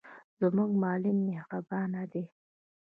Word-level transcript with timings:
زموږ 0.39 0.71
معلم 0.81 1.17
مهربان 1.27 1.91
دی. 2.11 2.23